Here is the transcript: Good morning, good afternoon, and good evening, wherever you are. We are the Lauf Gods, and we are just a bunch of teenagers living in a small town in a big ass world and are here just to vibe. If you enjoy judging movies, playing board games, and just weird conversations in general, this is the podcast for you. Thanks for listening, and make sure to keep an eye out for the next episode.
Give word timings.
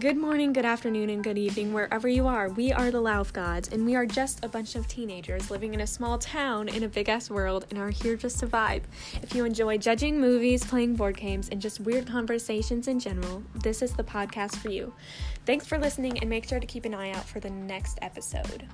Good 0.00 0.16
morning, 0.16 0.54
good 0.54 0.64
afternoon, 0.64 1.10
and 1.10 1.22
good 1.22 1.36
evening, 1.36 1.74
wherever 1.74 2.08
you 2.08 2.26
are. 2.26 2.48
We 2.48 2.72
are 2.72 2.90
the 2.90 3.02
Lauf 3.02 3.30
Gods, 3.30 3.68
and 3.68 3.84
we 3.84 3.94
are 3.94 4.06
just 4.06 4.42
a 4.42 4.48
bunch 4.48 4.74
of 4.74 4.88
teenagers 4.88 5.50
living 5.50 5.74
in 5.74 5.82
a 5.82 5.86
small 5.86 6.16
town 6.16 6.70
in 6.70 6.82
a 6.82 6.88
big 6.88 7.10
ass 7.10 7.28
world 7.28 7.66
and 7.68 7.78
are 7.78 7.90
here 7.90 8.16
just 8.16 8.40
to 8.40 8.46
vibe. 8.46 8.84
If 9.20 9.34
you 9.34 9.44
enjoy 9.44 9.76
judging 9.76 10.18
movies, 10.18 10.64
playing 10.64 10.96
board 10.96 11.18
games, 11.18 11.50
and 11.50 11.60
just 11.60 11.78
weird 11.78 12.06
conversations 12.06 12.88
in 12.88 13.00
general, 13.00 13.42
this 13.62 13.82
is 13.82 13.92
the 13.92 14.02
podcast 14.02 14.56
for 14.56 14.70
you. 14.70 14.94
Thanks 15.44 15.66
for 15.66 15.76
listening, 15.76 16.18
and 16.20 16.30
make 16.30 16.48
sure 16.48 16.58
to 16.58 16.66
keep 16.66 16.86
an 16.86 16.94
eye 16.94 17.12
out 17.12 17.26
for 17.26 17.38
the 17.38 17.50
next 17.50 17.98
episode. 18.00 18.66